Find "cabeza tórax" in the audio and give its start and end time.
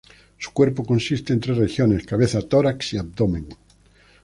2.07-2.93